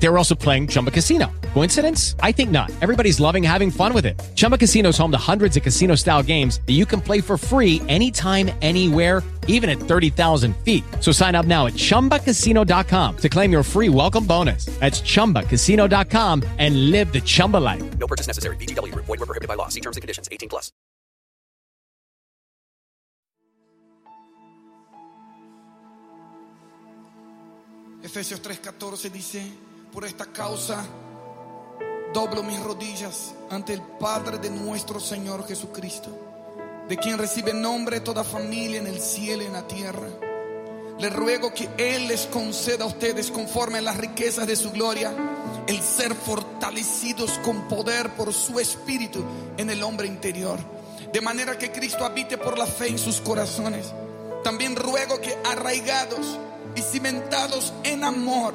[0.00, 1.30] They were also playing Chumba Casino.
[1.54, 2.14] Coincidence?
[2.20, 2.70] I think not.
[2.80, 4.18] Everybody's loving having fun with it.
[4.34, 7.36] Chumba Casino is home to hundreds of casino style games that you can play for
[7.36, 10.84] free anytime, anywhere, even at 30,000 feet.
[11.00, 14.66] So sign up now at chumbacasino.com to claim your free welcome bonus.
[14.78, 17.98] That's chumbacasino.com and live the Chumba life.
[17.98, 18.56] No purchase necessary.
[18.56, 19.06] VGW Group.
[19.06, 19.68] Void were prohibited by law.
[19.68, 20.28] See terms and conditions.
[20.30, 20.70] 18 plus.
[28.02, 29.67] Efesios 3:14 dice,
[29.98, 30.86] por esta causa
[32.14, 36.08] doblo mis rodillas ante el Padre de nuestro Señor Jesucristo,
[36.88, 40.06] de quien recibe nombre toda familia en el cielo y en la tierra.
[41.00, 45.12] Le ruego que Él les conceda a ustedes, conforme a las riquezas de su gloria,
[45.66, 49.24] el ser fortalecidos con poder por su espíritu
[49.56, 50.60] en el hombre interior,
[51.12, 53.92] de manera que Cristo habite por la fe en sus corazones.
[54.44, 56.38] También ruego que arraigados
[56.76, 58.54] y cimentados en amor,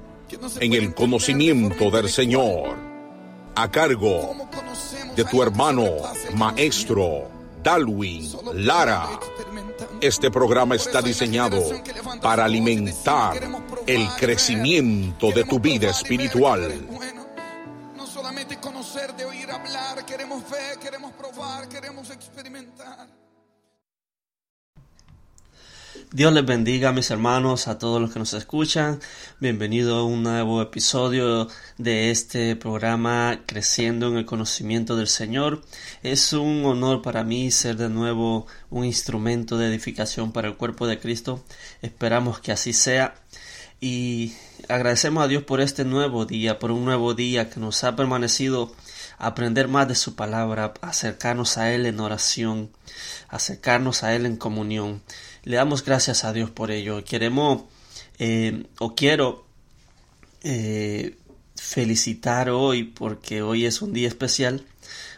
[0.59, 2.75] en el conocimiento del Señor,
[3.55, 4.35] a cargo
[5.15, 5.87] de tu hermano,
[6.35, 7.29] maestro
[7.63, 9.07] Dalwin Lara.
[9.99, 11.61] Este programa está diseñado
[12.21, 13.39] para alimentar
[13.85, 16.87] el crecimiento de tu vida espiritual.
[17.95, 23.20] No solamente conocer de oír hablar, queremos ver, queremos probar, queremos experimentar.
[26.13, 28.99] Dios les bendiga, mis hermanos, a todos los que nos escuchan.
[29.39, 35.61] Bienvenido a un nuevo episodio de este programa Creciendo en el Conocimiento del Señor.
[36.03, 40.85] Es un honor para mí ser de nuevo un instrumento de edificación para el cuerpo
[40.85, 41.45] de Cristo.
[41.81, 43.15] Esperamos que así sea.
[43.79, 44.33] Y
[44.67, 48.75] agradecemos a Dios por este nuevo día, por un nuevo día que nos ha permanecido
[49.17, 52.69] aprender más de su palabra, acercarnos a Él en oración,
[53.29, 55.01] acercarnos a Él en comunión.
[55.43, 57.03] Le damos gracias a Dios por ello.
[57.03, 57.63] Queremos
[58.19, 59.43] eh, o quiero
[60.43, 61.17] eh,
[61.55, 64.63] felicitar hoy porque hoy es un día especial.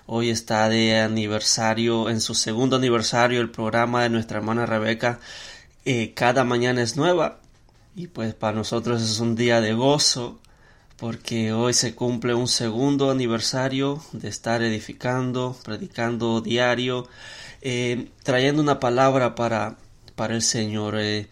[0.05, 5.19] Hoy está de aniversario, en su segundo aniversario, el programa de nuestra hermana Rebeca.
[5.83, 7.41] Eh, cada mañana es nueva
[7.93, 10.39] y pues para nosotros es un día de gozo
[10.95, 17.09] porque hoy se cumple un segundo aniversario de estar edificando, predicando diario,
[18.23, 19.77] trayendo una palabra para,
[20.15, 20.95] para el Señor.
[20.99, 21.27] Eh,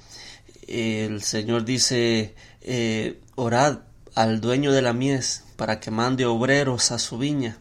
[0.67, 3.79] el Señor dice, eh, orad
[4.15, 7.57] al dueño de la mies para que mande obreros a su viña.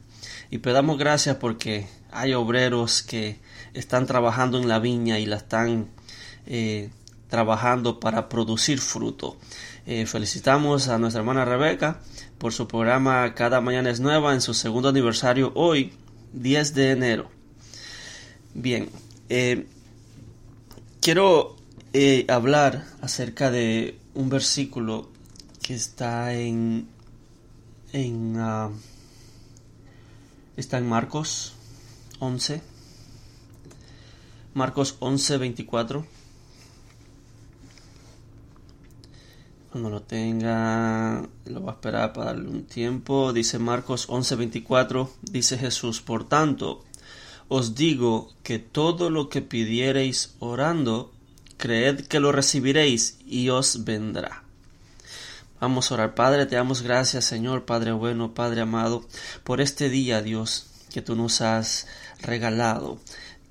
[0.50, 3.38] Y pedamos gracias porque hay obreros que
[3.75, 5.88] están trabajando en la viña y la están
[7.31, 9.38] trabajando para producir fruto.
[9.87, 12.00] Eh, felicitamos a nuestra hermana Rebeca
[12.37, 15.94] por su programa Cada Mañana es Nueva en su segundo aniversario hoy,
[16.34, 17.31] 10 de enero.
[18.52, 18.91] Bien,
[19.28, 19.66] eh,
[21.00, 21.56] quiero
[21.93, 25.09] eh, hablar acerca de un versículo
[25.62, 26.88] que está en,
[27.93, 28.71] en uh,
[30.56, 31.55] está en Marcos
[32.19, 32.62] 11,
[34.55, 36.06] Marcos 11, 24.
[39.71, 43.32] Cuando lo tenga, lo va a esperar para darle un tiempo.
[43.32, 46.84] Dice Marcos 11:24, dice Jesús, por tanto,
[47.50, 51.12] os digo que todo lo que pidiereis orando,
[51.56, 54.44] creed que lo recibiréis y os vendrá.
[55.61, 59.05] Vamos a orar, Padre, te damos gracias, Señor, Padre bueno, Padre amado,
[59.43, 61.88] por este día, Dios, que tú nos has
[62.22, 63.00] regalado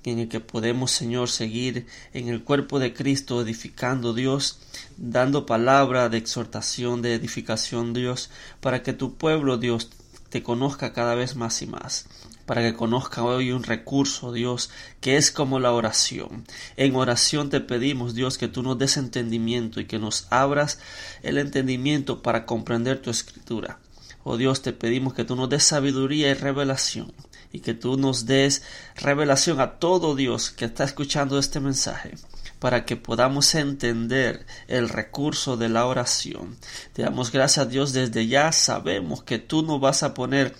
[0.04, 4.60] en el que podemos, Señor, seguir en el cuerpo de Cristo, edificando Dios,
[4.96, 8.30] dando palabra de exhortación, de edificación, Dios,
[8.60, 9.90] para que tu pueblo, Dios,
[10.30, 12.06] te conozca cada vez más y más,
[12.50, 14.70] para que conozca hoy un recurso, Dios,
[15.00, 16.44] que es como la oración.
[16.76, 20.80] En oración te pedimos, Dios, que tú nos des entendimiento y que nos abras
[21.22, 23.78] el entendimiento para comprender tu escritura.
[24.24, 27.12] Oh Dios, te pedimos que tú nos des sabiduría y revelación
[27.52, 28.64] y que tú nos des
[28.96, 32.16] revelación a todo Dios que está escuchando este mensaje
[32.60, 36.56] para que podamos entender el recurso de la oración.
[36.92, 38.52] Te damos gracias a Dios desde ya.
[38.52, 40.54] Sabemos que tú nos vas a poner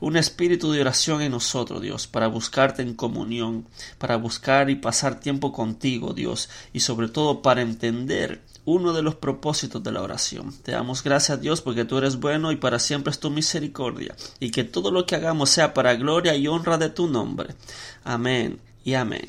[0.00, 3.66] un espíritu de oración en nosotros, Dios, para buscarte en comunión,
[3.98, 9.14] para buscar y pasar tiempo contigo, Dios, y sobre todo para entender uno de los
[9.14, 10.52] propósitos de la oración.
[10.62, 14.16] Te damos gracias a Dios porque tú eres bueno y para siempre es tu misericordia,
[14.40, 17.54] y que todo lo que hagamos sea para gloria y honra de tu nombre.
[18.02, 19.28] Amén y amén.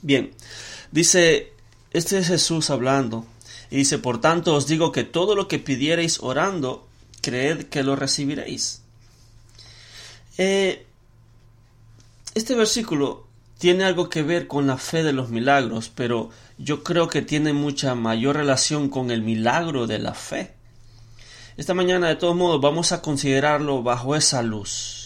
[0.00, 0.30] Bien,
[0.90, 1.52] dice,
[1.90, 3.26] este es Jesús hablando,
[3.70, 6.86] y dice, por tanto os digo que todo lo que pidiereis orando,
[7.20, 8.82] creed que lo recibiréis.
[10.38, 10.86] Eh,
[12.34, 13.26] este versículo
[13.58, 17.52] tiene algo que ver con la fe de los milagros, pero yo creo que tiene
[17.52, 20.54] mucha mayor relación con el milagro de la fe.
[21.56, 24.97] Esta mañana, de todos modos, vamos a considerarlo bajo esa luz.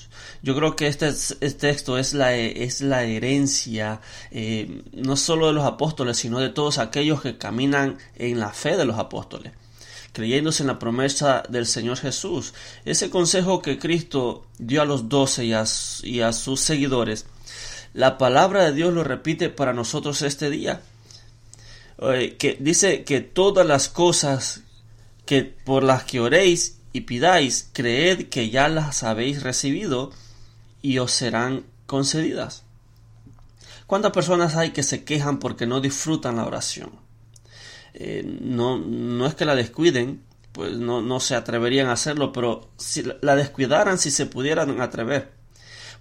[0.42, 4.00] Yo creo que este, este texto es la, es la herencia
[4.30, 8.76] eh, no solo de los apóstoles, sino de todos aquellos que caminan en la fe
[8.76, 9.52] de los apóstoles
[10.12, 12.52] creyéndose en la promesa del Señor Jesús.
[12.84, 17.26] Ese consejo que Cristo dio a los doce y a, sus seguidores
[17.94, 20.80] la palabra de Dios lo repite para nosotros este día.
[21.98, 24.62] Eh, que dice que todas las cosas
[25.26, 30.10] que por las que oréis y pidáis, creed que ya las habéis recibido
[30.82, 32.64] y os serán concedidas.
[33.87, 36.90] ¿Cuántas personas hay que se quejan porque no disfrutan la oración?
[37.94, 42.70] Eh, no, no es que la descuiden, pues no, no se atreverían a hacerlo, pero
[42.76, 45.43] si la descuidaran, si se pudieran atrever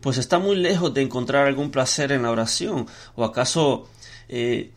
[0.01, 2.87] pues está muy lejos de encontrar algún placer en la oración.
[3.15, 3.87] ¿O acaso
[4.27, 4.71] eh,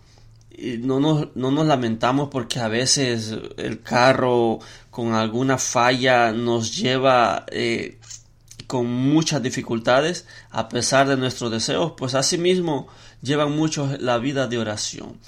[0.81, 4.59] no, nos, no nos lamentamos porque a veces el carro
[4.91, 7.99] con alguna falla nos lleva eh,
[8.67, 11.93] con muchas dificultades a pesar de nuestros deseos?
[11.97, 12.89] Pues asimismo
[13.23, 15.19] llevan muchos la vida de oración.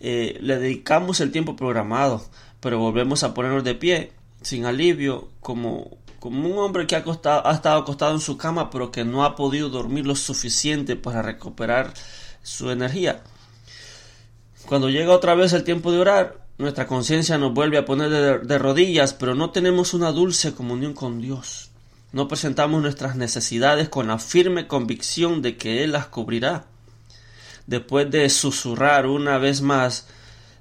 [0.00, 2.24] Eh, le dedicamos el tiempo programado,
[2.60, 4.12] pero volvemos a ponernos de pie
[4.42, 7.04] sin alivio como como un hombre que ha,
[7.44, 11.20] ha estado acostado en su cama pero que no ha podido dormir lo suficiente para
[11.20, 11.92] recuperar
[12.42, 13.22] su energía.
[14.66, 18.58] Cuando llega otra vez el tiempo de orar, nuestra conciencia nos vuelve a poner de,
[18.58, 21.70] rodillas, pero no tenemos una dulce comunión con Dios.
[22.14, 26.64] No presentamos nuestras necesidades con la firme convicción de que Él las cubrirá.
[27.66, 30.06] Después de susurrar una vez más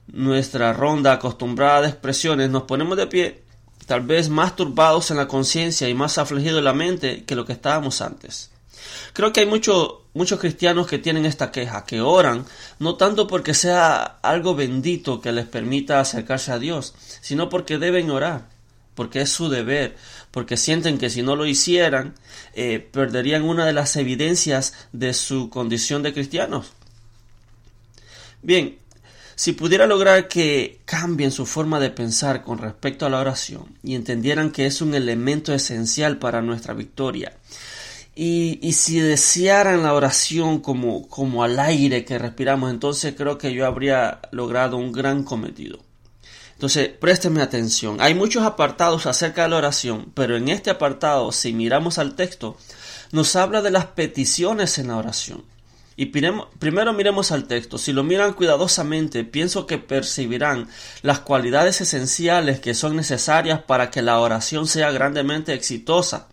[0.07, 3.43] nuestra ronda acostumbrada de expresiones, nos ponemos de pie
[3.85, 7.45] tal vez más turbados en la conciencia y más afligidos en la mente que lo
[7.45, 8.49] que estábamos antes.
[9.13, 12.47] Creo que hay muchos muchos cristianos que tienen esta queja, que oran
[12.79, 18.09] no tanto porque sea algo bendito que les permita acercarse a Dios, sino porque deben
[18.09, 18.49] orar,
[18.95, 19.95] porque es su deber,
[20.33, 22.15] porque sienten que si no lo hicieran,
[22.55, 26.71] eh, perderían una de las evidencias de su condición de cristianos.
[28.41, 28.79] Bien,
[29.35, 33.93] si pudiera lograr que cambien su forma de pensar con respecto a la oración y
[33.93, 37.33] entendieran que es un elemento esencial para nuestra victoria,
[38.15, 43.53] y, y, si desearan la oración como, como al aire que respiramos, entonces creo que
[43.53, 45.79] yo habría logrado un gran cometido.
[46.63, 47.99] Entonces, présteme atención.
[47.99, 52.55] Hay muchos apartados acerca de la oración, pero en este apartado, si miramos al texto,
[53.11, 55.43] nos habla de las peticiones en la oración.
[55.97, 57.77] Y primero miremos al texto.
[57.77, 60.69] Si lo miran cuidadosamente, pienso que percibirán
[61.01, 66.29] las cualidades esenciales que son necesarias para que la oración sea grandemente exitosa.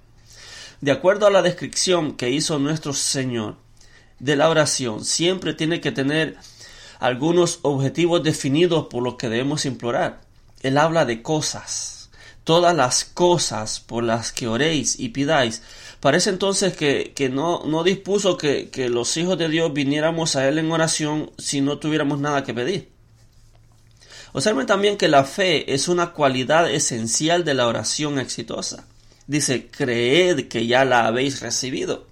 [0.81, 3.57] De acuerdo a la descripción que hizo nuestro Señor
[4.21, 6.39] de la oración, siempre tiene que tener
[7.01, 10.21] algunos objetivos definidos por los que debemos implorar.
[10.63, 12.11] Él habla de cosas.
[12.45, 15.63] Todas las cosas por las que oréis y pidáis
[16.01, 20.59] Parece entonces que, no, no, dispuso que, que los hijos de Dios viniéramos a Él
[20.59, 22.89] en oración si no tuviéramos nada que pedir.
[24.33, 28.87] Observen también que la fe es una cualidad esencial de la oración exitosa.
[29.27, 32.07] Dice, creed que ya la habéis recibido.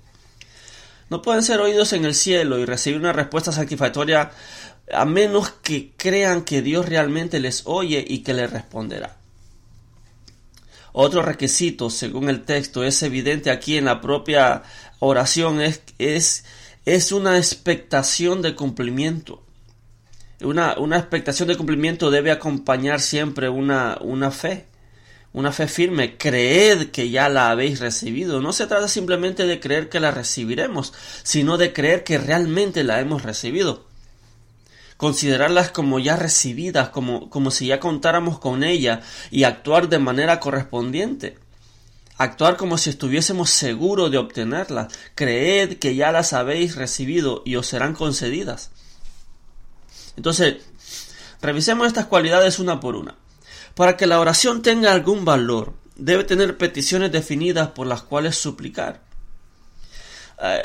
[1.09, 4.33] No pueden ser oídos en el cielo y recibir una respuesta satisfactoria
[4.93, 9.17] a menos que crean que Dios realmente les oye y que les responderá.
[10.93, 14.63] Otro requisito, según el texto, es evidente aquí en la propia
[14.99, 16.45] oración, es, es,
[16.87, 19.43] es una expectación de cumplimiento.
[20.41, 24.67] Una, una, expectación de cumplimiento debe acompañar siempre una, una fe,
[25.33, 26.17] una fe firme.
[26.17, 28.41] Creed que ya la habéis recibido.
[28.41, 33.01] No se trata simplemente de creer que la recibiremos, sino de creer que realmente la
[33.01, 33.88] hemos recibido
[34.99, 39.01] considerarlas como ya recibidas, como, como si ya contáramos con ella
[39.31, 41.39] y actuar de manera correspondiente.
[42.19, 44.93] Actuar como si estuviésemos seguros de obtenerlas.
[45.15, 48.73] Creed que ya las habéis recibido y os serán concedidas.
[50.17, 50.57] Entonces,
[51.41, 53.15] revisemos estas cualidades una por una.
[53.77, 59.01] Para que la oración tenga algún valor, debe tener peticiones definidas por las cuales suplicar.
[60.43, 60.63] Eh,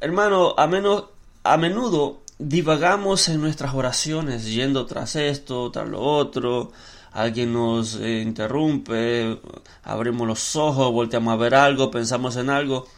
[0.00, 1.04] hermano, a, menos,
[1.44, 6.72] a menudo divagamos en nuestras oraciones, yendo tras esto, tras lo otro,
[7.12, 9.38] alguien nos eh, interrumpe,
[9.82, 12.88] abrimos los ojos, volteamos a ver algo, pensamos en algo,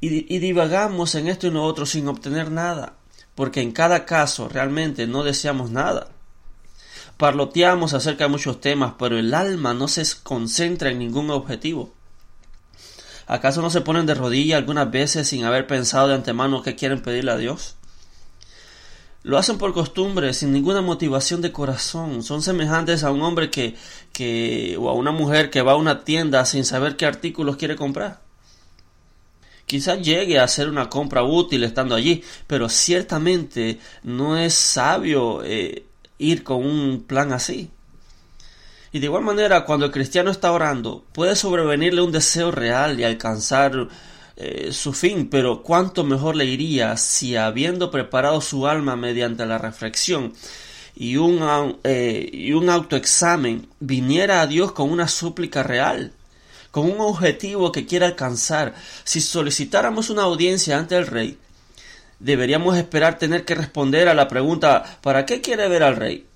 [0.00, 2.94] y, y divagamos en esto y en lo otro sin obtener nada,
[3.34, 6.08] porque en cada caso realmente no deseamos nada.
[7.16, 11.92] Parloteamos acerca de muchos temas, pero el alma no se concentra en ningún objetivo.
[13.26, 17.02] ¿Acaso no se ponen de rodillas algunas veces sin haber pensado de antemano qué quieren
[17.02, 17.76] pedirle a Dios?
[19.24, 22.22] Lo hacen por costumbre, sin ninguna motivación de corazón.
[22.22, 23.74] Son semejantes a un hombre que,
[24.12, 27.74] que o a una mujer que va a una tienda sin saber qué artículos quiere
[27.74, 28.20] comprar.
[29.64, 35.86] Quizás llegue a hacer una compra útil estando allí, pero ciertamente no es sabio eh,
[36.18, 37.70] ir con un plan así.
[38.92, 43.04] Y de igual manera, cuando el cristiano está orando, puede sobrevenirle un deseo real y
[43.04, 43.88] alcanzar
[44.36, 49.58] eh, su fin, pero cuánto mejor le iría si habiendo preparado su alma mediante la
[49.58, 50.32] reflexión
[50.96, 56.12] y un, eh, y un autoexamen, viniera a Dios con una súplica real,
[56.70, 58.74] con un objetivo que quiera alcanzar.
[59.04, 61.38] Si solicitáramos una audiencia ante el rey,
[62.18, 66.26] deberíamos esperar tener que responder a la pregunta ¿para qué quiere ver al rey?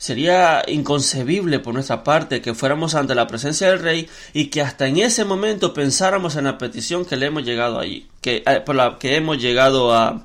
[0.00, 4.86] Sería inconcebible por nuestra parte que fuéramos ante la presencia del rey y que hasta
[4.86, 8.76] en ese momento pensáramos en la petición que le hemos llegado allí, que, eh, por
[8.76, 10.24] la que hemos llegado a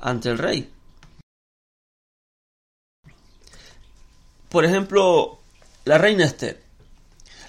[0.00, 0.70] ante el rey.
[4.48, 5.40] Por ejemplo,
[5.84, 6.62] la reina Esther.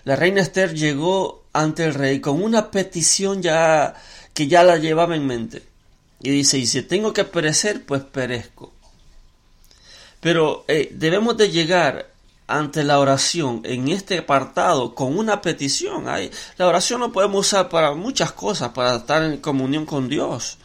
[0.06, 3.94] La reina Esther llegó ante el rey con una petición ya
[4.34, 5.62] que ya la llevaba en mente.
[6.24, 8.73] Y dice, y si tengo que perecer, pues perezco.
[10.24, 12.10] Pero eh, debemos de llegar
[12.48, 16.06] ante la oración en este apartado con una petición.
[16.58, 20.58] la oración lo podemos usar para muchas cosas, para estar en comunión con Dios,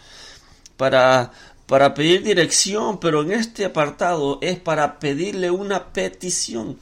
[0.76, 1.32] para,
[1.66, 6.78] para pedir dirección, pero en este apartado es para pedirle una petición.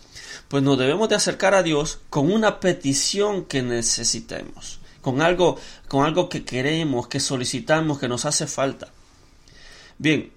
[0.48, 5.56] Pues nos debemos de acercar a Dios con una petición que necesitemos con algo,
[5.86, 8.88] con algo que queremos, que solicitamos, que nos hace falta.
[9.98, 10.32] Bien,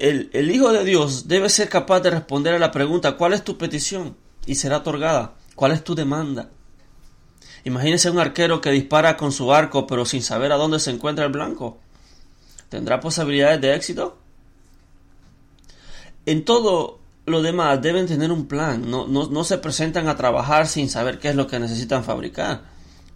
[0.00, 3.58] el, Hijo de Dios debe ser capaz de responder a la pregunta ¿cuál es tu
[3.58, 4.16] petición?
[4.46, 5.34] y será otorgada.
[5.54, 6.48] ¿Cuál es tu demanda?
[7.64, 11.26] Imagínese un arquero que dispara con su arco pero sin saber a dónde se encuentra
[11.26, 11.78] el blanco.
[12.68, 14.16] ¿Tendrá posibilidades de éxito?
[16.24, 20.66] En todo lo demás deben tener un plan, no, no, no se presentan a trabajar
[20.66, 22.62] sin saber qué es lo que necesitan fabricar.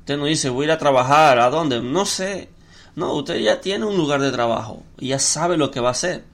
[0.00, 1.80] Usted no dice, voy a ir a trabajar, ¿a dónde?
[1.80, 2.50] No sé.
[2.96, 5.92] No, usted ya tiene un lugar de trabajo y ya sabe lo que va a
[5.92, 6.24] hacer.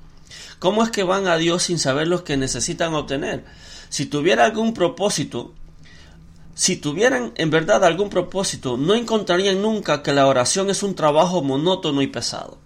[0.58, 3.44] ¿Cómo es que van a Dios sin saber lo que necesitan obtener?
[3.88, 5.54] Si tuviera algún propósito,
[6.54, 11.42] si tuvieran en verdad algún propósito, no encontrarían nunca que la oración es un trabajo
[11.42, 12.58] monótono y pesado.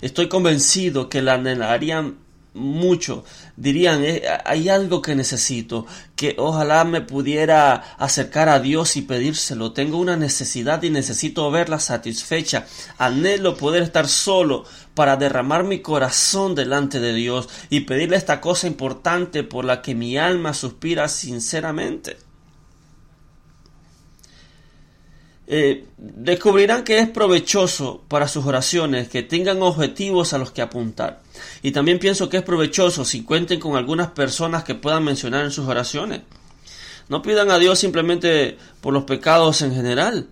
[0.00, 2.23] Estoy convencido que la anhelarían
[2.54, 3.24] mucho.
[3.56, 9.72] Dirían, eh, hay algo que necesito, que ojalá me pudiera acercar a Dios y pedírselo.
[9.72, 12.66] Tengo una necesidad y necesito verla satisfecha.
[12.96, 18.66] Anhelo poder estar solo para derramar mi corazón delante de Dios y pedirle esta cosa
[18.66, 22.16] importante por la que mi alma suspira sinceramente.
[25.46, 31.22] Eh, descubrirán que es provechoso para sus oraciones que tengan objetivos a los que apuntar.
[31.62, 35.50] Y también pienso que es provechoso si cuenten con algunas personas que puedan mencionar en
[35.50, 36.22] sus oraciones.
[37.10, 40.28] No pidan a Dios simplemente por los pecados en general,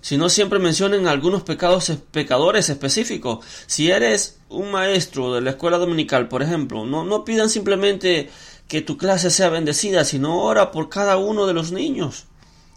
[0.00, 3.44] sino siempre mencionen algunos pecados pecadores específicos.
[3.66, 8.30] Si eres un maestro de la escuela dominical, por ejemplo, no, no pidan simplemente
[8.66, 12.24] que tu clase sea bendecida, sino ora por cada uno de los niños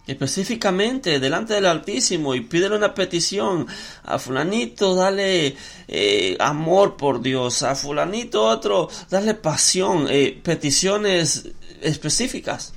[0.06, 3.66] específicamente delante del Altísimo y pídele una petición
[4.04, 5.56] a fulanito dale
[5.88, 11.48] eh, amor por Dios a fulanito otro dale pasión eh, peticiones
[11.80, 12.74] específicas.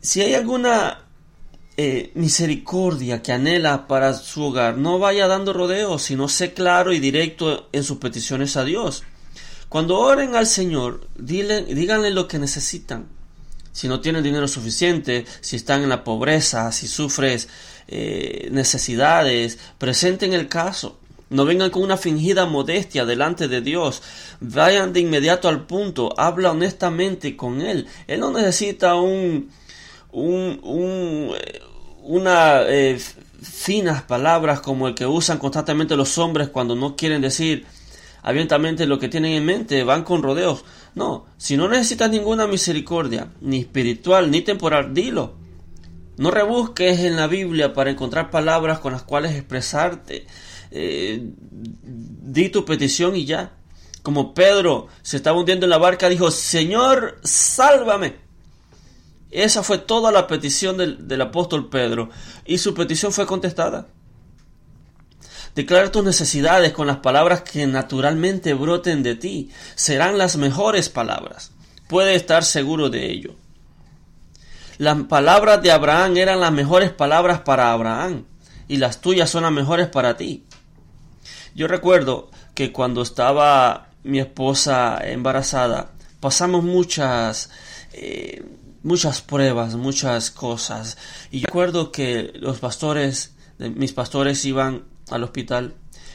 [0.00, 1.04] Si hay alguna
[1.76, 6.98] eh, misericordia que anhela para su hogar no vaya dando rodeos sino sé claro y
[6.98, 9.04] directo en sus peticiones a Dios.
[9.68, 13.15] Cuando oren al Señor díganle lo que necesitan
[13.76, 17.46] si no tienen dinero suficiente, si están en la pobreza, si sufres
[17.88, 20.98] eh, necesidades, presenten el caso.
[21.28, 24.02] No vengan con una fingida modestia delante de Dios.
[24.40, 26.18] Vayan de inmediato al punto.
[26.18, 27.86] Habla honestamente con Él.
[28.06, 29.50] Él no necesita un,
[30.10, 31.60] un, un eh,
[32.02, 32.98] una eh,
[33.42, 37.66] finas palabras como el que usan constantemente los hombres cuando no quieren decir
[38.22, 40.64] abiertamente lo que tienen en mente, van con rodeos.
[40.94, 45.34] No, si no necesitas ninguna misericordia, ni espiritual, ni temporal, dilo.
[46.16, 50.26] No rebusques en la Biblia para encontrar palabras con las cuales expresarte.
[50.70, 53.52] Eh, di tu petición y ya.
[54.02, 58.16] Como Pedro se estaba hundiendo en la barca, dijo, Señor, sálvame.
[59.30, 62.08] Esa fue toda la petición del, del apóstol Pedro.
[62.46, 63.88] Y su petición fue contestada.
[65.56, 69.50] Declara tus necesidades con las palabras que naturalmente broten de ti.
[69.74, 71.50] Serán las mejores palabras.
[71.88, 73.36] Puede estar seguro de ello.
[74.76, 78.26] Las palabras de Abraham eran las mejores palabras para Abraham
[78.68, 80.44] y las tuyas son las mejores para ti.
[81.54, 87.48] Yo recuerdo que cuando estaba mi esposa embarazada, pasamos muchas,
[87.94, 88.44] eh,
[88.82, 90.98] muchas pruebas, muchas cosas.
[91.30, 95.74] Y yo recuerdo que los pastores, mis pastores iban al hospital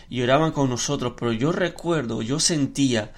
[0.09, 3.13] y oraban con nosotros, pero yo recuerdo, yo sentía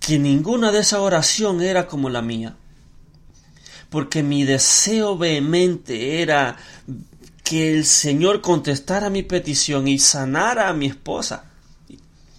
[0.00, 2.56] que ninguna de esa oración era como la mía.
[3.90, 6.56] Porque mi deseo vehemente era
[7.44, 11.44] que el Señor contestara mi petición y sanara a mi esposa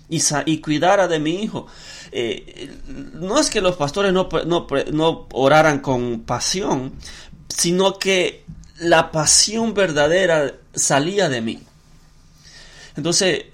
[0.10, 1.68] y, y cuidara de mi hijo.
[2.12, 2.78] Eh,
[3.14, 6.94] no es que los pastores no, no, no oraran con pasión,
[7.48, 8.44] sino que
[8.80, 11.60] la pasión verdadera salía de mí.
[12.96, 13.46] Entonces,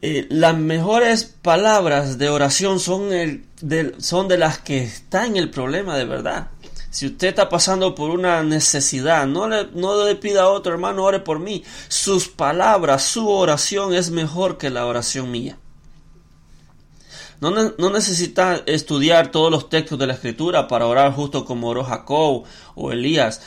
[0.00, 5.36] eh, las mejores palabras de oración son, el, de, son de las que está en
[5.36, 6.48] el problema de verdad.
[6.90, 11.04] Si usted está pasando por una necesidad, no le, no le pida a otro hermano,
[11.04, 11.64] ore por mí.
[11.88, 15.58] Sus palabras, su oración es mejor que la oración mía.
[17.40, 22.42] No, necesita estudiar todos los textos de la escritura para orar justo como oró Jacob
[22.74, 23.40] o Elías.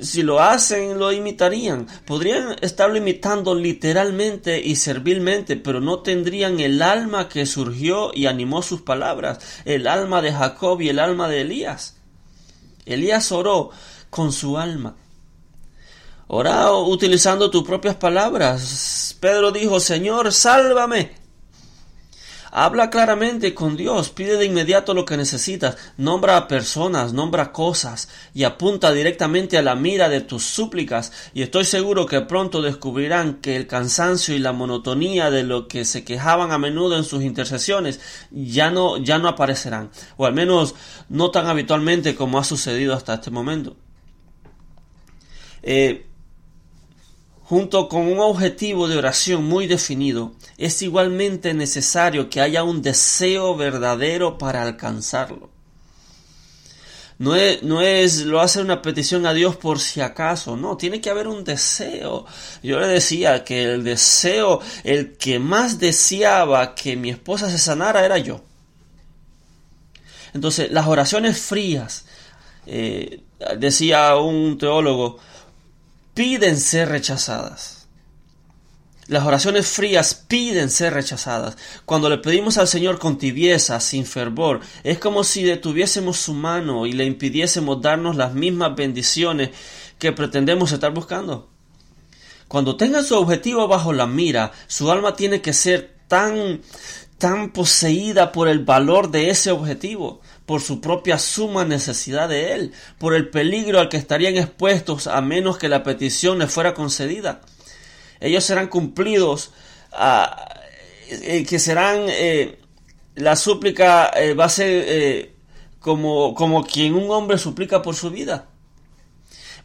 [0.00, 1.86] Si lo hacen, lo imitarían.
[2.06, 8.62] Podrían estarlo imitando literalmente y servilmente, pero no tendrían el alma que surgió y animó
[8.62, 11.96] sus palabras, el alma de Jacob y el alma de Elías.
[12.86, 13.70] Elías oró
[14.08, 14.96] con su alma.
[16.28, 19.14] Ora utilizando tus propias palabras.
[19.20, 21.23] Pedro dijo, Señor, sálvame.
[22.56, 28.08] Habla claramente con Dios, pide de inmediato lo que necesitas, nombra a personas, nombra cosas
[28.32, 33.40] y apunta directamente a la mira de tus súplicas y estoy seguro que pronto descubrirán
[33.40, 37.24] que el cansancio y la monotonía de lo que se quejaban a menudo en sus
[37.24, 37.98] intercesiones
[38.30, 40.76] ya no, ya no aparecerán, o al menos
[41.08, 43.74] no tan habitualmente como ha sucedido hasta este momento.
[45.64, 46.06] Eh,
[47.44, 53.54] junto con un objetivo de oración muy definido, es igualmente necesario que haya un deseo
[53.54, 55.50] verdadero para alcanzarlo.
[57.18, 61.00] No es, no es lo hace una petición a Dios por si acaso, no, tiene
[61.00, 62.26] que haber un deseo.
[62.62, 68.04] Yo le decía que el deseo, el que más deseaba que mi esposa se sanara
[68.04, 68.42] era yo.
[70.32, 72.06] Entonces, las oraciones frías,
[72.66, 73.22] eh,
[73.58, 75.18] decía un teólogo,
[76.14, 77.88] piden ser rechazadas.
[79.06, 81.58] Las oraciones frías piden ser rechazadas.
[81.84, 86.86] Cuando le pedimos al Señor con tibieza, sin fervor, es como si detuviésemos su mano
[86.86, 89.50] y le impidiésemos darnos las mismas bendiciones
[89.98, 91.50] que pretendemos estar buscando.
[92.48, 96.62] Cuando tenga su objetivo bajo la mira, su alma tiene que ser tan
[97.18, 102.72] tan poseída por el valor de ese objetivo, por su propia suma necesidad de él,
[102.98, 107.40] por el peligro al que estarían expuestos a menos que la petición les fuera concedida.
[108.20, 109.52] Ellos serán cumplidos,
[109.92, 110.48] ah,
[111.08, 112.58] eh, que serán, eh,
[113.14, 115.32] la súplica eh, va a ser
[115.78, 118.48] como, como quien un hombre suplica por su vida.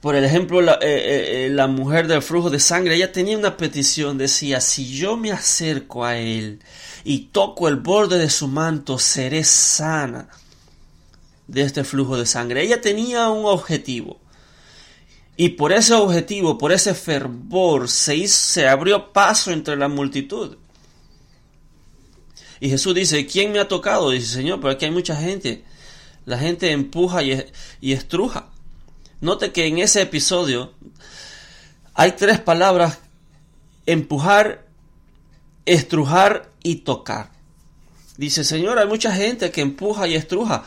[0.02, 4.96] Por ejemplo, la, la, mujer del flujo de sangre, ella tenía una petición, decía, si
[4.96, 6.62] yo me acerco a él
[7.04, 10.30] y toco el borde de su manto, seré sana
[11.50, 12.64] de este flujo de sangre.
[12.64, 14.20] Ella tenía un objetivo.
[15.36, 20.58] Y por ese objetivo, por ese fervor, se, se abrió paso entre la multitud.
[22.60, 24.12] Y Jesús dice, ¿quién me ha tocado?
[24.12, 25.64] Dice, Señor, pero aquí hay mucha gente.
[26.26, 27.46] La gente empuja y,
[27.82, 28.50] y estruja.
[29.22, 30.74] Note que en ese episodio
[31.94, 33.00] hay tres palabras,
[33.86, 34.68] empujar,
[35.66, 37.32] estrujar y tocar.
[38.18, 40.66] Dice, Señor, hay mucha gente que empuja y estruja.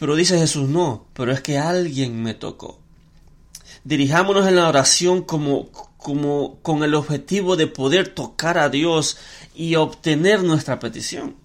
[0.00, 2.78] Pero dice Jesús, no, pero es que alguien me tocó.
[3.84, 9.18] Dirijámonos en la oración como, como con el objetivo de poder tocar a Dios
[9.54, 11.36] y obtener nuestra petición.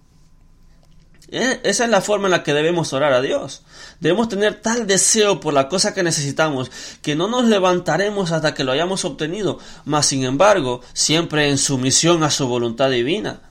[1.28, 3.62] E, esa es la forma en la que debemos orar a Dios.
[4.00, 6.70] Debemos tener tal deseo por la cosa que necesitamos
[7.02, 12.22] que no nos levantaremos hasta que lo hayamos obtenido, mas sin embargo, siempre en sumisión
[12.22, 13.45] a su voluntad divina.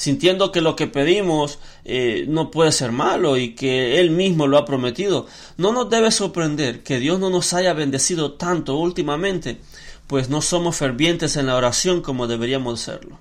[0.00, 4.56] Sintiendo que lo que pedimos eh, no puede ser malo y que Él mismo lo
[4.56, 5.26] ha prometido.
[5.58, 9.60] No nos debe sorprender que Dios no nos haya bendecido tanto últimamente,
[10.06, 13.18] pues no somos fervientes en la oración como deberíamos serlo.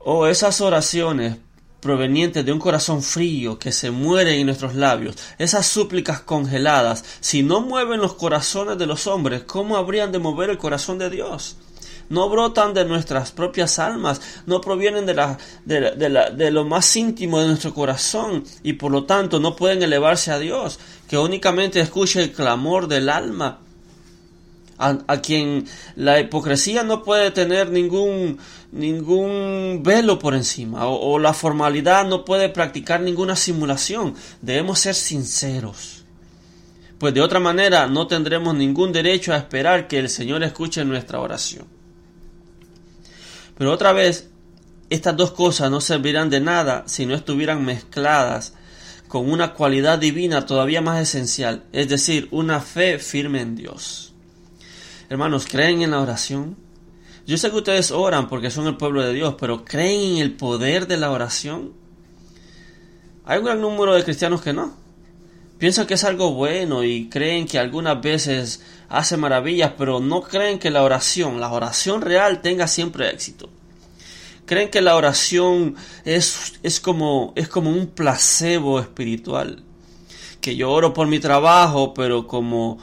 [0.00, 1.36] O esas oraciones
[1.78, 7.44] provenientes de un corazón frío que se muere en nuestros labios, esas súplicas congeladas, si
[7.44, 11.58] no mueven los corazones de los hombres, ¿cómo habrían de mover el corazón de Dios?
[12.10, 18.44] No brotan de nuestras propias almas, no provienen de, lo más íntimo de nuestro corazón
[18.62, 23.08] y por lo tanto no pueden elevarse a Dios, que únicamente escuche el clamor del
[23.08, 23.60] alma
[24.80, 28.38] a, quien la hipocresía no puede tener ningún,
[28.72, 34.14] ningún velo por encima o, la formalidad no puede practicar ninguna simulación.
[34.40, 36.04] Debemos ser sinceros.
[36.98, 41.20] Pues de otra manera no tendremos ningún derecho a esperar que el Señor escuche nuestra
[41.20, 41.79] oración.
[43.60, 44.30] Pero otra vez,
[44.88, 48.54] estas dos cosas no servirán de nada si no estuvieran mezcladas
[49.06, 54.14] con una cualidad divina todavía más esencial, es decir, una fe firme en Dios.
[55.10, 56.56] Hermanos, ¿creen en la oración?
[57.26, 60.32] Yo sé que ustedes oran porque son el pueblo de Dios, pero ¿creen en el
[60.32, 61.74] poder de la oración?
[63.26, 64.74] Hay un gran número de cristianos que no.
[65.60, 70.58] Piensan que es algo bueno y creen que algunas veces hace maravillas, pero no creen
[70.58, 73.50] que la oración, la oración real, tenga siempre éxito.
[74.46, 79.62] Creen que la oración es, es, como, es como un placebo espiritual.
[80.40, 82.78] Que yo oro por mi trabajo, pero como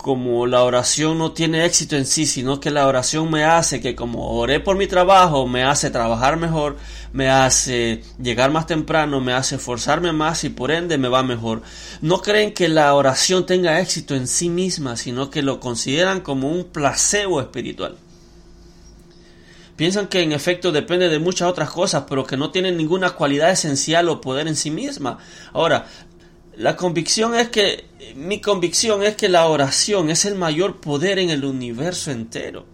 [0.00, 3.94] como la oración no tiene éxito en sí, sino que la oración me hace que
[3.94, 6.76] como oré por mi trabajo, me hace trabajar mejor,
[7.12, 11.62] me hace llegar más temprano, me hace esforzarme más y por ende me va mejor.
[12.00, 16.48] No creen que la oración tenga éxito en sí misma, sino que lo consideran como
[16.48, 17.96] un placebo espiritual.
[19.76, 23.50] Piensan que en efecto depende de muchas otras cosas, pero que no tienen ninguna cualidad
[23.50, 25.16] esencial o poder en sí misma.
[25.54, 25.86] Ahora,
[26.60, 31.30] la convicción es que, mi convicción es que la oración es el mayor poder en
[31.30, 32.66] el universo entero,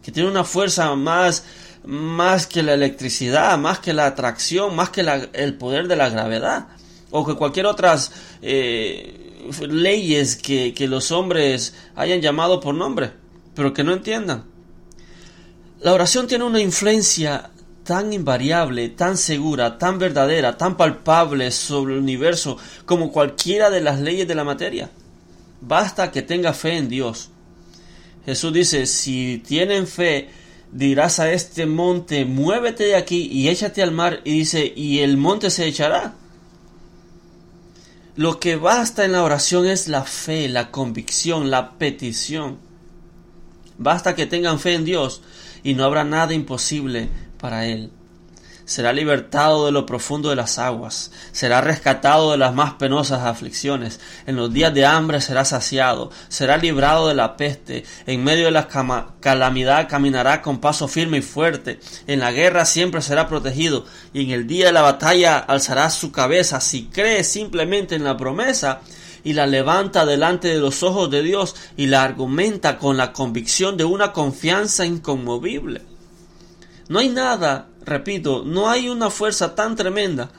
[0.00, 1.44] que tiene una fuerza más,
[1.84, 6.68] más que la electricidad, más que la atracción, más que el poder de la gravedad,
[7.10, 13.10] o que cualquier otras eh, leyes que, que los hombres hayan llamado por nombre,
[13.56, 14.44] pero que no entiendan.
[15.80, 17.50] La oración tiene una influencia
[17.88, 23.98] tan invariable, tan segura, tan verdadera, tan palpable sobre el universo como cualquiera de las
[23.98, 24.90] leyes de la materia.
[25.62, 27.30] Basta que tenga fe en Dios.
[28.26, 30.28] Jesús dice, si tienen fe,
[30.70, 35.16] dirás a este monte, muévete de aquí y échate al mar, y dice, y el
[35.16, 36.14] monte se echará.
[38.16, 42.58] Lo que basta en la oración es la fe, la convicción, la petición.
[43.78, 45.22] Basta que tengan fe en Dios
[45.62, 47.90] y no habrá nada imposible para él.
[48.64, 53.98] Será libertado de lo profundo de las aguas, será rescatado de las más penosas aflicciones,
[54.26, 58.50] en los días de hambre será saciado, será librado de la peste, en medio de
[58.50, 58.68] la
[59.20, 64.32] calamidad caminará con paso firme y fuerte, en la guerra siempre será protegido, y en
[64.32, 68.82] el día de la batalla alzará su cabeza si cree simplemente en la promesa
[69.24, 73.78] y la levanta delante de los ojos de Dios y la argumenta con la convicción
[73.78, 75.87] de una confianza inconmovible.
[76.88, 80.30] No hay nada, repito, no hay una fuerza tan tremenda,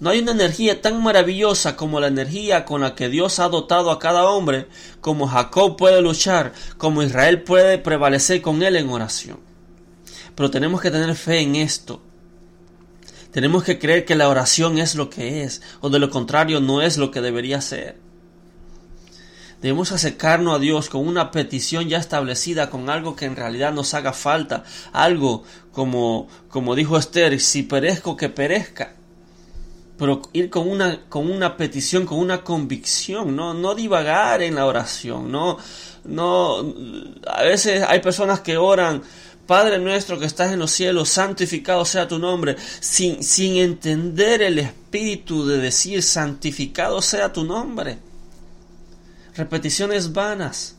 [0.00, 3.92] no hay una energía tan maravillosa como la energía con la que Dios ha dotado
[3.92, 4.66] a cada hombre,
[5.00, 9.38] como Jacob puede luchar, como Israel puede prevalecer con él en oración.
[10.34, 12.02] Pero tenemos que tener fe en esto.
[13.30, 16.82] Tenemos que creer que la oración es lo que es, o de lo contrario no
[16.82, 17.96] es lo que debería ser.
[19.62, 23.94] Debemos acercarnos a Dios con una petición ya establecida, con algo que en realidad nos
[23.94, 28.94] haga falta, algo como, como dijo Esther, si perezco que perezca.
[29.96, 34.66] Pero ir con una, con una petición, con una convicción, no, no divagar en la
[34.66, 35.58] oración, no,
[36.02, 36.74] no,
[37.28, 39.00] a veces hay personas que oran,
[39.46, 44.58] Padre nuestro que estás en los cielos, santificado sea tu nombre, sin, sin entender el
[44.58, 47.98] espíritu de decir santificado sea tu nombre
[49.34, 50.76] repeticiones vanas.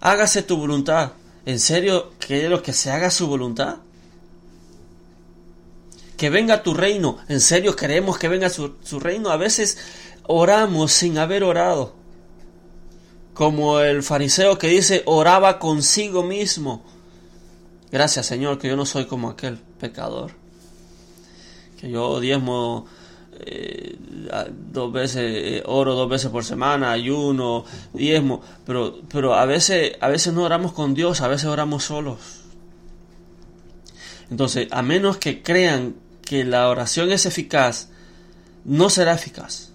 [0.00, 1.12] Hágase tu voluntad.
[1.44, 3.76] ¿En serio lo que se haga su voluntad?
[6.16, 7.18] Que venga tu reino.
[7.28, 9.30] ¿En serio queremos que venga su, su reino?
[9.30, 9.78] A veces
[10.24, 11.94] oramos sin haber orado.
[13.34, 16.84] Como el fariseo que dice oraba consigo mismo.
[17.92, 20.32] Gracias Señor que yo no soy como aquel pecador.
[21.80, 22.86] Que yo diezmo
[23.40, 23.96] eh,
[24.72, 30.08] dos veces eh, oro dos veces por semana ayuno diezmo pero pero a veces a
[30.08, 32.46] veces no oramos con Dios a veces oramos solos
[34.30, 37.90] Entonces, a menos que crean que la oración es eficaz,
[38.64, 39.72] no será eficaz.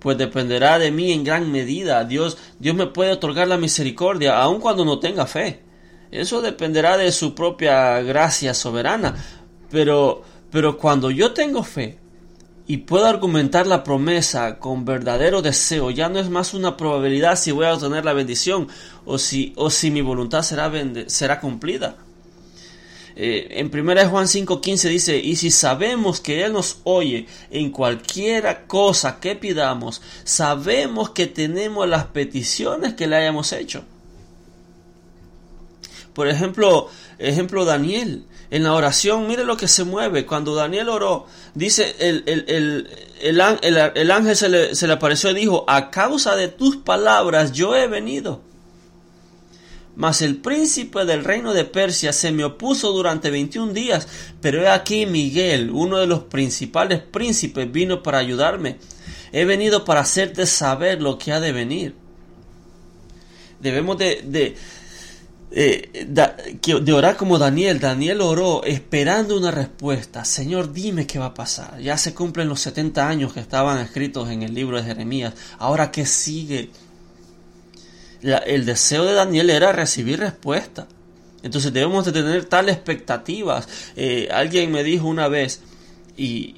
[0.00, 2.04] Pues dependerá de mí en gran medida.
[2.04, 5.62] Dios, Dios me puede otorgar la misericordia, aun cuando no tenga fe.
[6.10, 9.14] Eso dependerá de su propia gracia soberana.
[9.70, 11.99] Pero, pero cuando yo tengo fe
[12.70, 17.50] y puedo argumentar la promesa con verdadero deseo, ya no es más una probabilidad si
[17.50, 18.68] voy a obtener la bendición
[19.04, 20.70] o si, o si mi voluntad será,
[21.08, 21.96] será cumplida.
[23.16, 28.64] Eh, en 1 Juan 5:15 dice, y si sabemos que Él nos oye en cualquier
[28.68, 33.82] cosa que pidamos, sabemos que tenemos las peticiones que le hayamos hecho.
[36.14, 40.26] Por ejemplo, ejemplo Daniel, en la oración, mire lo que se mueve.
[40.26, 45.90] Cuando Daniel oró, dice, el, el, ángel se le, se le apareció y dijo, a
[45.90, 48.42] causa de tus palabras yo he venido.
[49.96, 54.08] Mas el príncipe del reino de Persia se me opuso durante 21 días,
[54.40, 58.78] pero he aquí Miguel, uno de los principales príncipes, vino para ayudarme.
[59.32, 61.94] He venido para hacerte saber lo que ha de venir.
[63.60, 64.56] Debemos de, de,
[65.52, 67.80] eh, de orar como Daniel.
[67.80, 70.24] Daniel oró esperando una respuesta.
[70.24, 71.80] Señor, dime qué va a pasar.
[71.80, 75.34] Ya se cumplen los 70 años que estaban escritos en el libro de Jeremías.
[75.58, 76.70] Ahora, ¿qué sigue?
[78.22, 80.86] el deseo de Daniel era recibir respuesta.
[81.42, 83.66] Entonces debemos de tener tales expectativas.
[83.96, 85.62] Eh, alguien me dijo una vez,
[86.16, 86.54] y,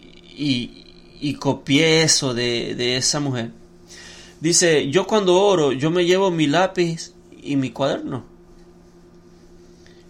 [1.20, 3.50] y, copié eso de, esa mujer.
[4.40, 8.24] Dice, yo cuando oro, yo me llevo mi lápiz y mi cuaderno.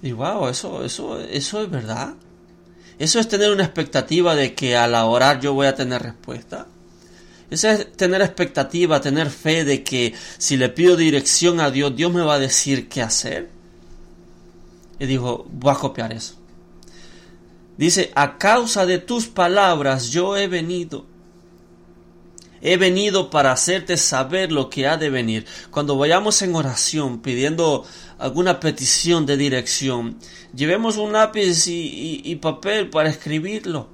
[0.02, 2.14] Y wow, eso, eso, eso es verdad.
[2.98, 6.66] Eso es tener una expectativa de que al orar yo voy a tener respuesta.
[7.50, 12.12] Eso es tener expectativa, tener fe de que si le pido dirección a Dios, Dios
[12.12, 13.50] me va a decir qué hacer.
[14.98, 16.34] Y dijo, voy a copiar eso.
[17.76, 21.06] Dice, a causa de tus palabras yo he venido.
[22.60, 25.44] He venido para hacerte saber lo que ha de venir.
[25.70, 27.84] Cuando vayamos en oración pidiendo
[28.22, 30.16] alguna petición de dirección,
[30.54, 33.88] llevemos un lápiz y, papel para escribirlo.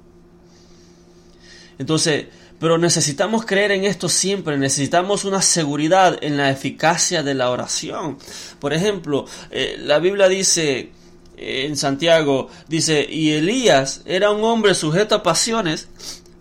[1.79, 2.27] Entonces,
[2.59, 8.17] pero necesitamos creer en esto siempre, necesitamos una seguridad en la eficacia de la oración.
[8.59, 10.91] Por ejemplo, eh, la Biblia dice
[11.37, 15.87] eh, en Santiago, dice, y Elías era un hombre sujeto a pasiones,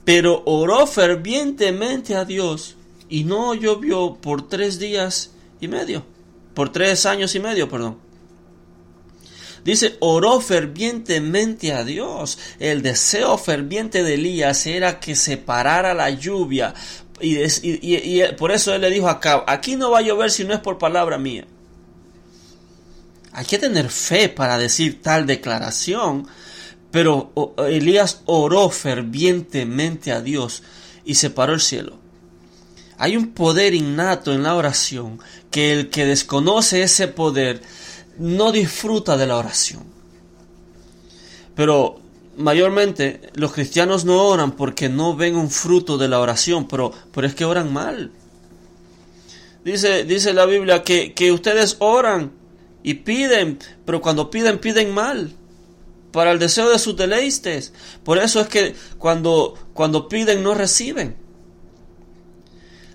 [0.05, 2.77] pero oró fervientemente a Dios
[3.09, 6.05] y no llovió por tres días y medio,
[6.59, 7.99] por tres años y medio, perdón.
[9.65, 12.37] Dice, oró fervientemente a Dios.
[12.59, 16.75] El deseo ferviente de Elías era que se parara la lluvia.
[17.21, 20.59] Y, por eso él le dijo acá, aquí no va a llover si no es
[20.59, 21.47] por palabra mía.
[23.31, 26.27] Hay que tener fe para decir tal declaración.
[26.91, 30.65] Pero Elías oró fervientemente a Dios
[31.05, 32.08] y se paró el cielo.
[32.99, 37.63] Hay un poder innato en la oración que el que desconoce ese poder
[38.19, 39.85] no disfruta de la oración.
[41.55, 42.01] Pero
[42.37, 47.27] mayormente los cristianos no oran porque no ven un fruto de la oración, pero, pero
[47.27, 48.11] es que oran mal.
[49.65, 52.33] Dice, dice la Biblia que, que ustedes oran
[52.83, 55.33] y piden, pero cuando piden, piden mal
[56.13, 57.73] para el deseo de sus deleites.
[58.03, 61.28] Por eso es que cuando, cuando piden no reciben.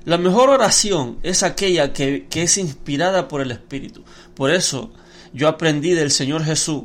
[0.06, 4.04] La mejor oración es aquella que, que, es inspirada por el Espíritu.
[4.36, 4.92] Por eso
[5.34, 6.84] yo aprendí del Señor Jesús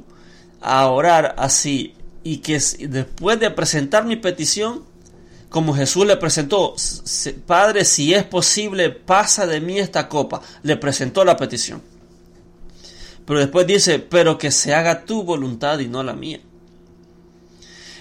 [0.61, 4.85] a orar así y que después de presentar mi petición,
[5.48, 6.74] como Jesús le presentó,
[7.46, 11.83] Padre, si es posible, pasa de mí esta copa, le presentó la petición.
[13.24, 16.40] Pero después dice, pero que se haga tu voluntad y no la mía.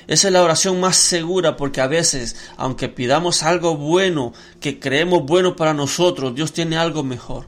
[0.08, 5.24] Esa es la oración más segura porque a veces, aunque pidamos algo bueno, que creemos
[5.26, 7.48] bueno para nosotros, Dios tiene algo mejor.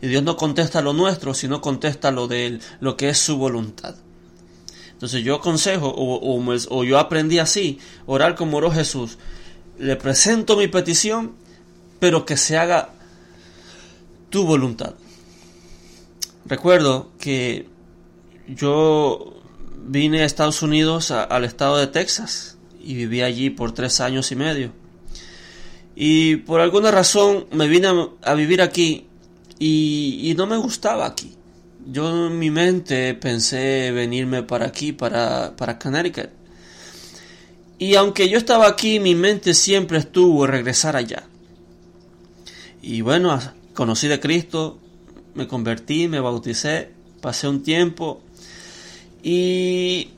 [0.00, 3.36] Y Dios no contesta lo nuestro, sino contesta lo de Él, lo que es su
[3.36, 3.96] voluntad.
[4.92, 9.18] Entonces yo aconsejo, o, o, yo aprendí así, orar como oró Jesús.
[9.78, 11.34] Le presento mi petición,
[11.98, 12.90] pero que se haga
[14.30, 14.94] tu voluntad.
[16.46, 17.68] Recuerdo que
[18.46, 19.39] yo
[19.86, 24.36] vine a Estados Unidos, al estado de Texas, y viví allí por tres años y
[24.36, 24.72] medio.
[25.94, 27.88] Y por alguna razón me vine
[28.22, 29.06] a vivir aquí
[29.58, 31.34] y, no me gustaba aquí.
[31.86, 36.30] Yo en mi mente pensé venirme para aquí, para, para Connecticut.
[37.78, 41.24] Y aunque yo estaba aquí, mi mente siempre estuvo regresar allá.
[42.82, 43.38] Y bueno,
[43.74, 44.78] conocí de Cristo,
[45.34, 46.90] me convertí, me bauticé,
[47.20, 48.22] pasé un tiempo
[49.22, 50.08] y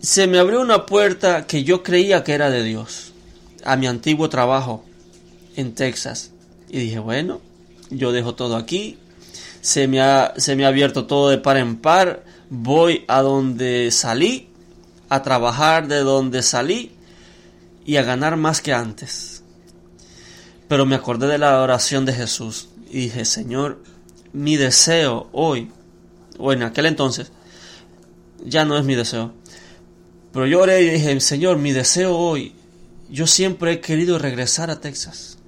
[0.00, 3.12] se me abrió una puerta que yo creía que era de Dios,
[3.64, 4.84] a mi antiguo trabajo
[5.56, 6.30] en Texas.
[6.68, 7.40] Y dije, bueno,
[7.90, 8.98] yo dejo todo aquí,
[9.60, 13.90] se me ha, se me ha abierto todo de par en par, voy a donde
[13.90, 14.48] salí,
[15.08, 16.92] a trabajar de donde salí
[17.86, 19.42] y a ganar más que antes.
[20.68, 23.82] Pero me acordé de la oración de Jesús y dije, Señor,
[24.32, 25.70] mi deseo hoy,
[26.38, 27.30] o en aquel entonces,
[28.44, 29.32] ya no es mi deseo.
[30.32, 32.54] Pero yo oré y dije, Señor, mi deseo hoy,
[33.08, 35.38] yo siempre he querido regresar a Texas.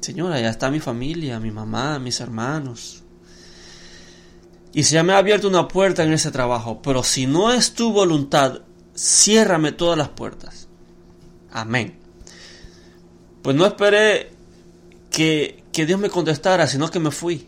[0.00, 3.02] Señor, allá está mi familia, mi mamá, mis hermanos.
[4.72, 7.92] Y se me ha abierto una puerta en ese trabajo, pero si no es tu
[7.92, 8.60] voluntad,
[8.96, 10.68] ciérrame todas las puertas.
[11.50, 11.98] Amén.
[13.42, 14.32] Pues no esperé
[15.10, 17.46] que, que Dios me contestara, sino que me fui.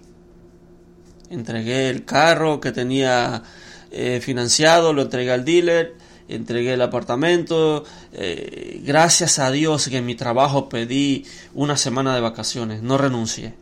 [1.28, 3.42] Entregué el carro que tenía
[3.90, 5.94] eh, financiado, lo entregué al dealer,
[6.28, 7.84] entregué el apartamento.
[8.12, 11.24] Eh, gracias a Dios que en mi trabajo pedí
[11.54, 13.54] una semana de vacaciones, no renuncié.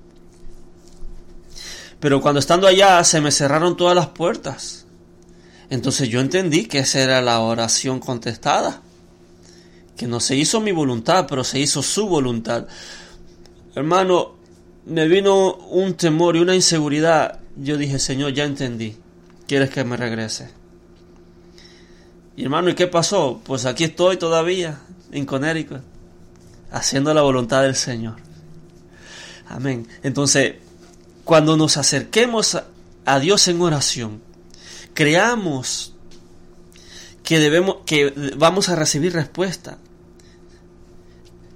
[2.01, 4.87] Pero cuando estando allá se me cerraron todas las puertas.
[5.71, 8.83] Entonces yo entendí que esa era la oración contestada.
[9.97, 12.67] Que no se hizo mi voluntad, pero se hizo su voluntad.
[13.75, 14.35] Hermano,
[14.85, 17.41] me vino un temor y una inseguridad.
[17.57, 18.97] Yo dije, Señor, ya entendí.
[19.47, 20.51] ¿Quieres que me regrese?
[22.37, 23.41] Y hermano, ¿y qué pasó?
[23.45, 24.81] Pues aquí estoy todavía,
[25.13, 25.83] en Connecticut,
[26.71, 28.17] haciendo la voluntad del Señor.
[29.49, 29.89] Amén.
[30.03, 30.57] Entonces,
[31.25, 32.59] cuando nos acerquemos
[33.05, 34.21] a Dios en oración,
[34.93, 35.95] creamos
[37.23, 39.79] que debemos que vamos a recibir respuesta.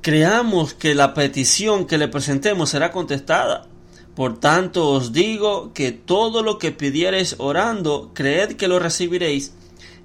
[0.03, 3.67] Creamos que la petición que le presentemos será contestada.
[4.15, 9.55] Por tanto os digo que todo lo que pidiereis orando, creed que lo recibiréis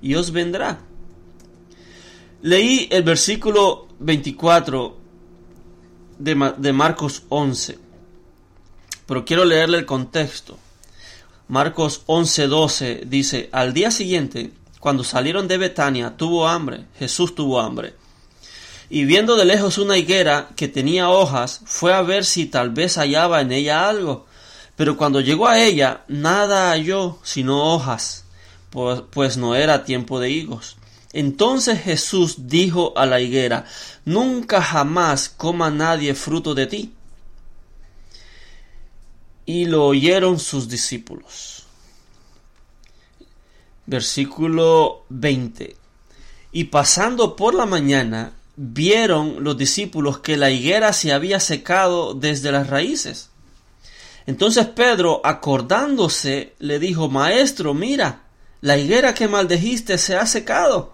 [0.01, 0.79] y os vendrá.
[2.41, 4.97] Leí el versículo 24
[6.19, 7.79] de, de Marcos 11,
[9.07, 10.57] pero quiero leerle el contexto.
[11.47, 17.93] Marcos 11:12 dice, al día siguiente, cuando salieron de Betania, tuvo hambre, Jesús tuvo hambre.
[18.89, 22.97] Y viendo de lejos una higuera que tenía hojas, fue a ver si tal vez
[22.97, 24.25] hallaba en ella algo.
[24.75, 28.25] Pero cuando llegó a ella, nada halló sino hojas,
[28.69, 30.77] pues, pues no era tiempo de higos.
[31.13, 33.65] Entonces Jesús dijo a la higuera,
[34.03, 36.93] Nunca jamás coma nadie fruto de ti.
[39.45, 41.63] Y lo oyeron sus discípulos.
[43.85, 45.75] Versículo 20.
[46.51, 52.51] Y pasando por la mañana, vieron los discípulos que la higuera se había secado desde
[52.51, 53.29] las raíces.
[54.25, 58.23] Entonces Pedro, acordándose, le dijo, Maestro, mira,
[58.61, 60.93] la higuera que maldejiste se ha secado.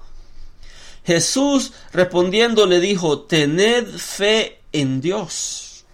[1.06, 5.86] Jesús respondiendo le dijo, Tened fe en Dios.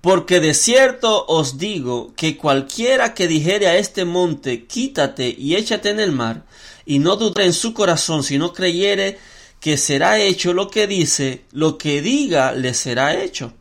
[0.00, 5.90] Porque de cierto os digo que cualquiera que dijere a este monte, quítate y échate
[5.90, 6.46] en el mar,
[6.86, 9.18] y no dude en su corazón, sino creyere
[9.60, 13.52] que será hecho lo que dice, lo que diga le será hecho.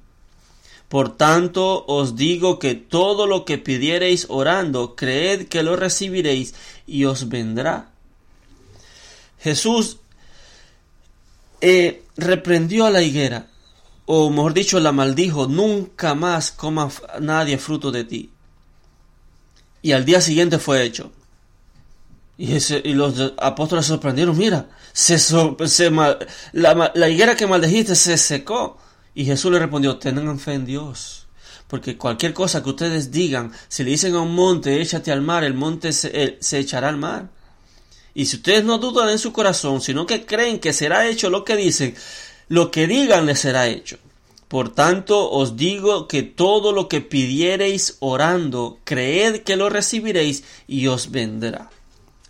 [0.87, 6.55] Por tanto os digo que todo lo que pidiereis orando, creed que lo recibiréis
[6.87, 7.91] y os vendrá.
[9.39, 9.97] Jesús
[11.61, 13.47] eh, reprendió a la higuera,
[14.05, 18.31] o mejor dicho, la maldijo, nunca más coma nadie fruto de ti.
[19.83, 21.11] Y al día siguiente fue hecho.
[22.41, 25.17] Y, los apóstoles se sorprendieron, mira, se,
[26.53, 28.77] la, la, higuera que maldejiste se secó.
[29.13, 31.27] Y Jesús le respondió, tengan fe en Dios.
[31.67, 35.43] Porque cualquier cosa que ustedes digan, si le dicen a un monte, échate al mar,
[35.43, 37.29] el monte se, se echará al mar.
[38.13, 41.43] Y si ustedes no dudan en su corazón, sino que creen que será hecho lo
[41.43, 41.93] que dicen,
[42.47, 43.97] lo que digan les será hecho.
[44.47, 50.87] Por tanto, os digo que todo lo que pidiereis orando, creed que lo recibiréis y
[50.87, 51.69] os vendrá.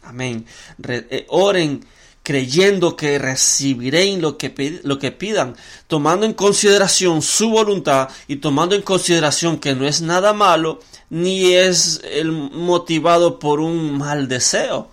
[0.09, 0.43] Amén.
[0.87, 1.85] Eh, oren
[2.23, 5.55] creyendo que recibiréis lo que, lo que pidan,
[5.87, 10.79] tomando en consideración su voluntad y tomando en consideración que no es nada malo,
[11.11, 14.89] ni es el motivado por un mal deseo.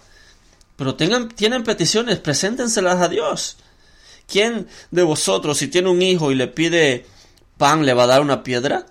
[0.77, 3.57] Pero tengan, tienen peticiones, preséntenselas a Dios.
[4.27, 7.07] ¿Quién de vosotros, si tiene un hijo y le pide
[7.57, 8.85] pan, le va a dar una piedra?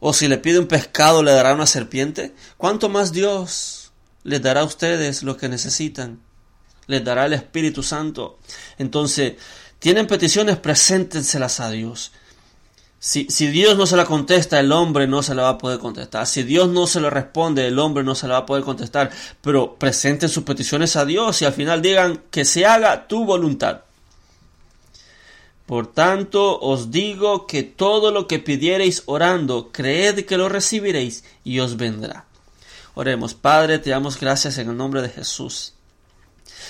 [0.00, 2.34] ¿O si le pide un pescado, le dará una serpiente?
[2.56, 3.77] ¿Cuánto más Dios
[4.28, 6.20] les dará a ustedes lo que necesitan.
[6.86, 8.38] Les dará el Espíritu Santo.
[8.78, 9.34] Entonces,
[9.78, 12.12] tienen peticiones, preséntenselas a Dios.
[13.00, 15.78] Si, si, Dios no se la contesta, el hombre no se la va a poder
[15.78, 16.26] contestar.
[16.26, 19.10] Si Dios no se lo responde, el hombre no se la va a poder contestar.
[19.40, 23.82] Pero presenten sus peticiones a Dios y al final digan que se haga tu voluntad.
[25.68, 31.60] Por tanto, os digo que todo lo que pidiereis orando, creed que lo recibiréis y
[31.60, 32.24] os vendrá.
[33.00, 35.74] Oremos, Padre, te damos gracias en el nombre de Jesús.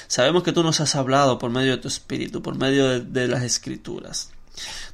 [0.08, 3.28] Sabemos que tú nos has hablado por medio de tu Espíritu, por medio de, de
[3.28, 4.28] las Escrituras.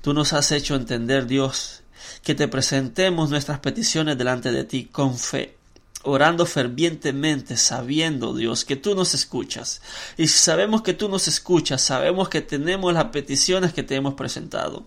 [0.01, 1.83] Tú nos has hecho entender, Dios,
[2.23, 5.57] que te presentemos nuestras peticiones delante de ti con fe,
[6.05, 9.83] orando fervientemente, sabiendo, Dios, que tú nos escuchas.
[10.17, 14.15] Y si sabemos que tú nos escuchas, sabemos que tenemos las peticiones que te hemos
[14.15, 14.85] presentado.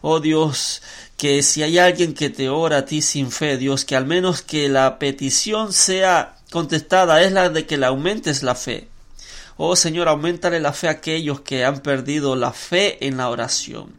[0.00, 0.80] Oh Dios,
[1.22, 4.42] que si hay alguien que te ora a ti sin fe, Dios, que al menos
[4.42, 8.88] que la petición sea contestada es la de que le aumentes la fe.
[9.56, 13.92] Oh Señor, aumentale la fe a aquellos que han perdido la fe en la oración,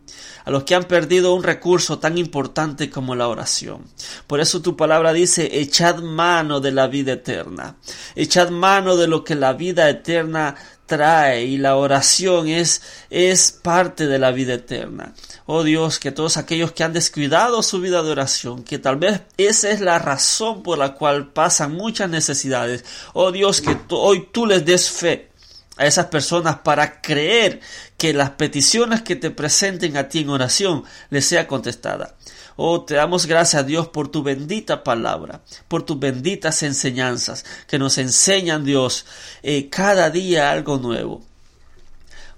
[0.44, 3.86] a los que han perdido un recurso tan importante como la oración.
[4.28, 7.78] Por eso tu palabra dice, echad mano de la vida eterna,
[8.16, 10.56] echad mano de lo que la vida eterna
[10.86, 15.14] trae y la oración es, es parte de la vida eterna.
[15.46, 19.22] Oh Dios, que todos aquellos que han descuidado su vida de oración, que tal vez
[19.38, 22.86] esa es la razón por la cual pasan muchas necesidades.
[23.14, 25.30] Oh Dios, que hoy tú les des fe
[25.78, 27.60] a esas personas para creer
[27.98, 32.16] que las peticiones que te presenten a ti en oración les sea contestada.
[32.56, 37.80] Oh, te damos gracias a Dios por tu bendita palabra, por tus benditas enseñanzas que
[37.80, 39.06] nos enseñan, Dios,
[39.42, 41.24] eh, cada día algo nuevo.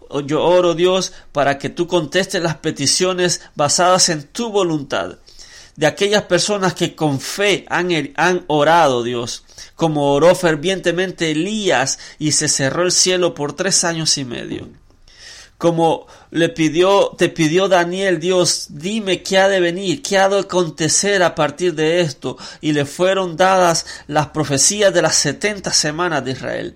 [0.09, 5.17] Oh, yo oro, Dios, para que tú contestes las peticiones basadas en tu voluntad
[5.75, 9.43] de aquellas personas que con fe han, han orado, Dios,
[9.75, 14.69] como oró fervientemente Elías y se cerró el cielo por tres años y medio.
[15.57, 20.39] Como le pidió, te pidió Daniel, Dios, dime qué ha de venir, qué ha de
[20.39, 22.37] acontecer a partir de esto.
[22.59, 26.75] Y le fueron dadas las profecías de las setenta semanas de Israel.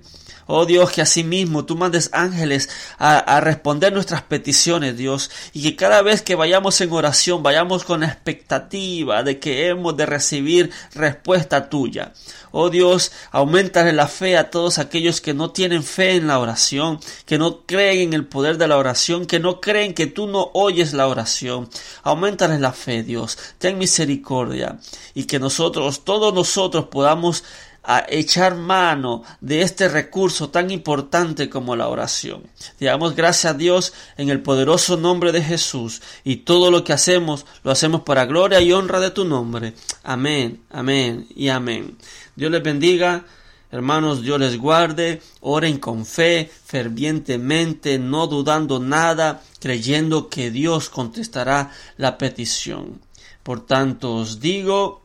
[0.52, 6.02] Oh Dios, que asimismo tú mandes ángeles a, responder nuestras peticiones, Dios, y que cada
[6.02, 12.14] vez que vayamos en oración vayamos con expectativa de que hemos de recibir respuesta tuya.
[12.50, 17.00] Oh Dios, aumentale la fe a todos aquellos que no tienen fe en la oración,
[17.28, 20.50] que no creen en el poder de la oración, que no creen que tú no
[20.56, 21.70] oyes la oración.
[22.02, 23.38] Aumentales la fe, Dios.
[23.60, 24.80] Ten misericordia
[25.14, 27.44] y que nosotros, todos nosotros podamos
[27.92, 32.44] a echar mano de este recurso tan importante como la oración.
[32.78, 36.94] Te damos gracias a Dios en el poderoso nombre de Jesús y todo lo que
[36.94, 39.74] hacemos lo hacemos para gloria y honra de tu nombre.
[40.04, 41.98] Amén, amén y amén.
[42.36, 43.26] Dios les bendiga.
[43.72, 51.72] Hermanos, Dios les guarde, oren con fe, fervientemente, no dudando nada, creyendo que Dios contestará
[51.98, 53.02] la petición.
[53.42, 55.04] Por tanto os digo,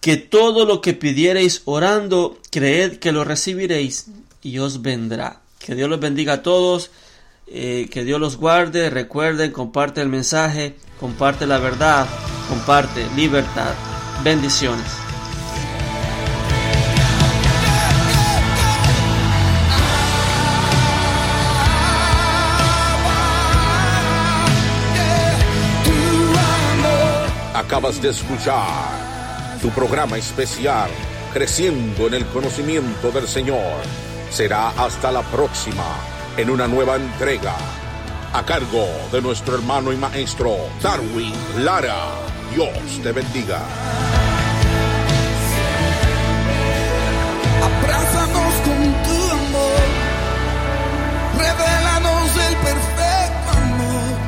[0.00, 4.06] que todo lo que pidiereis orando, creed que lo recibiréis
[4.42, 5.40] y os vendrá.
[5.58, 6.90] Que Dios los bendiga a todos,
[7.46, 12.06] eh, que Dios los guarde, recuerden, comparte el mensaje, comparte la verdad,
[12.48, 13.74] comparte libertad.
[14.22, 14.86] Bendiciones.
[27.54, 28.97] Acabas de escuchar
[29.58, 30.90] tu programa especial,
[31.32, 33.82] Creciendo en el Conocimiento del Señor.
[34.30, 35.84] Será hasta la próxima,
[36.36, 37.54] en una nueva entrega,
[38.32, 41.96] a cargo de nuestro hermano y maestro, Darwin Lara.
[42.54, 42.68] Dios
[43.02, 43.60] te bendiga.
[47.62, 49.88] Abrázanos con tu amor,
[51.36, 54.18] revelanos el perfecto amor,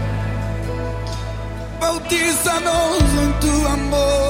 [1.81, 4.30] bautízanos en tu amor.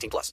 [0.00, 0.32] 18 plus.